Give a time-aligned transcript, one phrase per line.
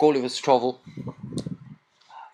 [0.00, 0.80] Gulliver's Travel.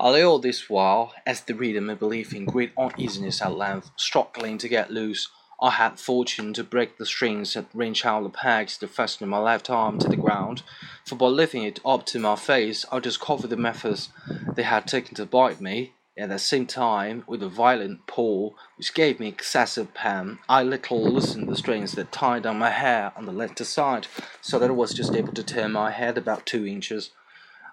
[0.01, 4.57] Lay all this while, as the reader may believe, in great uneasiness at length, struggling
[4.59, 5.31] to get loose.
[5.61, 9.39] I had fortune to break the strings that wrench out the pegs that fastened my
[9.39, 10.63] left arm to the ground,
[11.05, 14.11] for by lifting it up to my face I discovered the methods
[14.55, 15.95] they had taken to bite me.
[16.17, 21.03] At the same time, with a violent pull, which gave me excessive pain, I little
[21.03, 24.07] loosened the strings that tied down my hair on the left side,
[24.41, 27.11] so that I was just able to turn my head about two inches.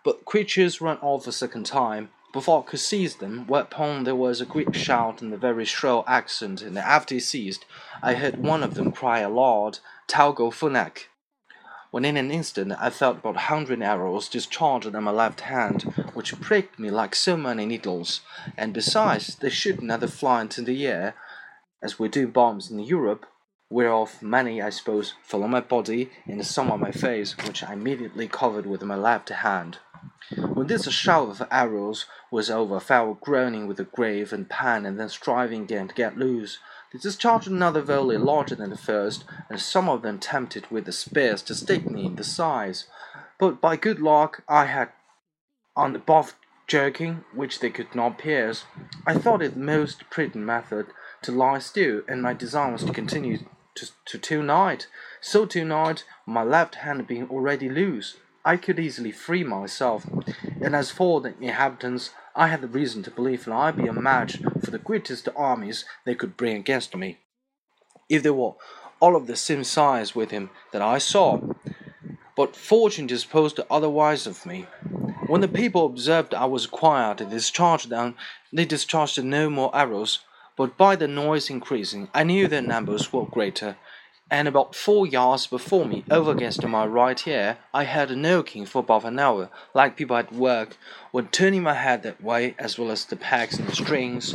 [0.04, 4.42] But creatures ran off a second time, before I could seize them, whereupon there was
[4.42, 7.64] a great shout and a very shrill accent, and after it ceased,
[8.02, 11.06] I heard one of them cry aloud, Tolgo Phonac.
[11.92, 15.84] When in an instant I felt about a hundred arrows discharged on my left hand,
[16.14, 18.22] which pricked me like so many needles,
[18.58, 21.16] and besides, they shoot another fly into the air,
[21.82, 23.26] as we do bombs in Europe,
[23.70, 27.74] whereof many, I suppose, fell on my body and some on my face, which I
[27.74, 29.78] immediately covered with my left hand.
[30.36, 35.00] When this shower of arrows was over, fell groaning with the grave and pain, and
[35.00, 36.60] then striving again to get loose.
[36.92, 40.92] They discharged another volley larger than the first, and some of them tempted with the
[40.92, 42.88] spears to stick me in the sides.
[43.40, 44.92] But by good luck I had
[45.76, 46.36] on the buff
[46.68, 48.66] jerkin, which they could not pierce.
[49.06, 50.88] I thought it the most prudent method
[51.24, 53.40] to lie still, and my design was to continue
[53.76, 54.88] to, to till night.
[55.22, 60.06] So till night, my left hand being already loose, I could easily free myself.
[60.62, 63.94] And as for the inhabitants, I had the reason to believe that I'd be a
[63.94, 67.20] match for the greatest armies they could bring against me,
[68.10, 68.54] if they were
[69.00, 71.40] all of the same size with him that I saw.
[72.36, 74.68] But fortune disposed otherwise of me.
[75.28, 78.16] When the people observed I was quiet, they discharged them,
[78.52, 80.20] they discharged no more arrows,
[80.58, 83.78] but by the noise increasing, I knew their numbers were greater,
[84.34, 88.66] and about four yards before me, over against my right ear, I heard a knocking
[88.66, 90.76] for about an hour, like people at work.
[91.12, 94.34] When turning my head that way, as well as the pegs and the strings,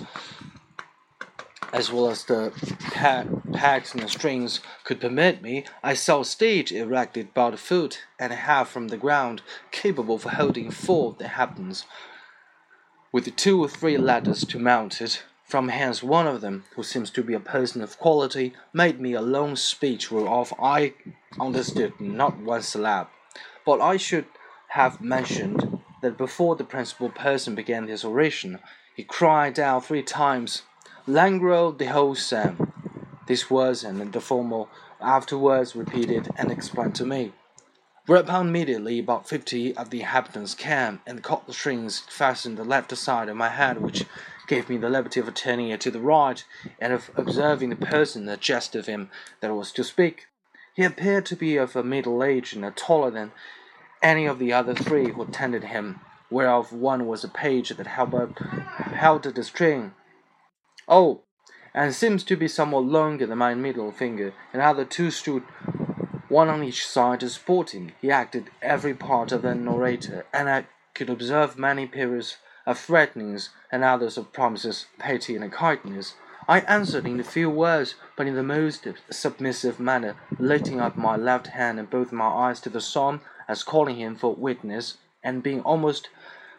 [1.73, 2.53] as well as the
[2.93, 8.03] pegs and the strings could permit me, I saw a stage erected about a foot
[8.21, 11.87] and a half from the ground, capable of holding four of the inhabitants,
[13.11, 15.25] with two or three ladders to mount it.
[15.49, 19.15] From hence one of them, who seems to be a person of quality, made me
[19.15, 20.93] a long speech whereof I
[21.41, 23.09] understood not one syllable.
[23.65, 24.27] But I should
[24.69, 28.59] have mentioned that before the principal person began his oration,
[28.95, 30.65] he cried out three times,
[31.07, 32.71] Langro de Hosam.
[33.27, 34.69] This was, and the formal
[35.01, 37.33] afterwards repeated and explained to me.
[38.09, 42.97] Whereupon immediately about fifty of the inhabitants came and caught the strings fastened the left
[42.97, 44.07] side of my head, which
[44.47, 46.43] gave me the liberty of turning it to the right,
[46.81, 48.41] and of observing the person that
[48.75, 49.11] of him
[49.41, 50.27] that was to speak.
[50.75, 53.33] He appeared to be of a middle age and taller than
[54.03, 58.15] any of the other three who attended him, whereof one was a page that held,
[58.15, 59.93] up, held the string.
[60.89, 61.25] Oh,
[61.75, 65.43] and seems to be somewhat longer than my middle finger, and other two stood
[66.29, 67.93] one on each side supporting.
[68.01, 73.51] He acted every part of the narrator, and I could observe many periods of threatenings
[73.73, 76.15] and others of promises, pity, and kindness.
[76.47, 81.17] I answered in a few words, but in the most submissive manner, lifting up my
[81.17, 85.43] left hand and both my eyes to the sun, as calling him for witness, and
[85.43, 86.09] being almost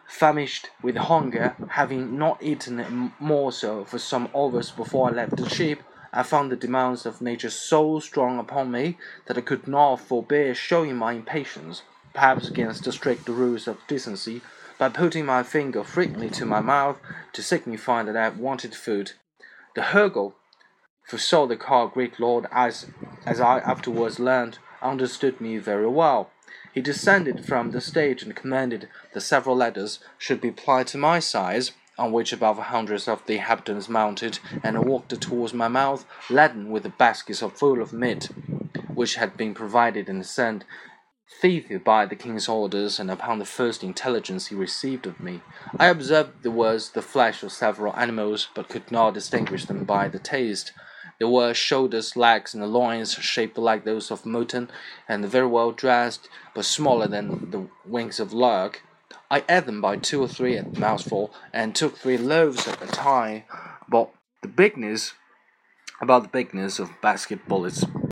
[0.06, 5.48] famished with hunger, having not eaten a morsel for some hours before I left the
[5.48, 5.82] ship,
[6.12, 10.54] I found the demands of nature so strong upon me that I could not forbear
[10.54, 11.82] showing my impatience,
[12.12, 14.42] perhaps against the strict rules of decency,
[14.76, 16.98] by putting my finger frequently to my mouth
[17.34, 19.12] to signify that I wanted food.
[19.74, 20.34] The Hurgo,
[21.04, 22.86] for so the car great lord as,
[23.26, 26.30] as I afterwards learned, understood me very well.
[26.72, 31.18] He descended from the stage and commanded that several ladders should be applied to my
[31.18, 36.70] size, on which above hundreds of the inhabitants mounted, and walked towards my mouth, laden
[36.70, 38.30] with the baskets full of meat,
[38.94, 40.64] which had been provided and sent
[41.40, 45.40] thither by the king's orders, and upon the first intelligence he received of me,
[45.78, 50.08] I observed there was the flesh of several animals, but could not distinguish them by
[50.08, 50.72] the taste.
[51.18, 54.70] There were shoulders, legs, and loins shaped like those of mutton,
[55.06, 58.82] and very well dressed, but smaller than the wings of lark.
[59.30, 62.86] I ate them by two or three at mouthful, and took three loaves at a
[62.86, 63.44] time,
[63.86, 64.12] about
[64.42, 65.14] the bigness,
[66.00, 67.84] about the bigness of basket bullets.